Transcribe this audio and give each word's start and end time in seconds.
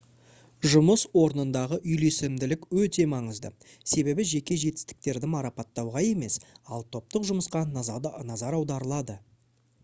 жұмыс 0.69 1.01
орнындағы 1.23 1.77
үйлесімділік 1.95 2.63
өте 2.83 3.05
маңызды 3.11 3.51
себебі 3.91 4.25
жеке 4.31 4.57
жетістіктерді 4.63 5.29
марапаттауға 5.35 6.05
емес 6.07 6.39
ал 6.79 6.89
топтық 6.97 7.29
жұмысқа 7.33 7.63
назар 7.77 8.59
аударылады 8.63 9.21